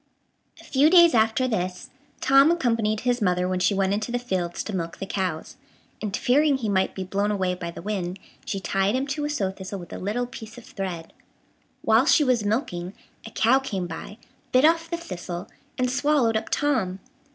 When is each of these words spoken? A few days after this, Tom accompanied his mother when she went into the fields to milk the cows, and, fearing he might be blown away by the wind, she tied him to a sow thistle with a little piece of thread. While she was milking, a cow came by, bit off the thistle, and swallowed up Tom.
A 0.59 0.63
few 0.63 0.89
days 0.89 1.13
after 1.13 1.47
this, 1.47 1.91
Tom 2.21 2.49
accompanied 2.49 3.01
his 3.01 3.21
mother 3.21 3.47
when 3.47 3.59
she 3.59 3.75
went 3.75 3.93
into 3.93 4.11
the 4.11 4.17
fields 4.17 4.63
to 4.63 4.75
milk 4.75 4.97
the 4.97 5.05
cows, 5.05 5.57
and, 6.01 6.17
fearing 6.17 6.57
he 6.57 6.69
might 6.69 6.95
be 6.95 7.03
blown 7.03 7.29
away 7.29 7.53
by 7.53 7.69
the 7.69 7.83
wind, 7.83 8.17
she 8.43 8.59
tied 8.59 8.95
him 8.95 9.05
to 9.05 9.25
a 9.25 9.29
sow 9.29 9.51
thistle 9.51 9.77
with 9.77 9.93
a 9.93 9.99
little 9.99 10.25
piece 10.25 10.57
of 10.57 10.65
thread. 10.65 11.13
While 11.83 12.07
she 12.07 12.23
was 12.23 12.43
milking, 12.43 12.95
a 13.27 13.29
cow 13.29 13.59
came 13.59 13.85
by, 13.85 14.17
bit 14.51 14.65
off 14.65 14.89
the 14.89 14.97
thistle, 14.97 15.47
and 15.77 15.87
swallowed 15.91 16.35
up 16.35 16.49
Tom. 16.49 16.99